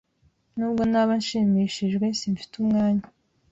Nubwo 0.57 0.81
naba 0.91 1.11
nshimishijwe, 1.21 2.05
simfite 2.19 2.53
umwanya. 2.63 3.05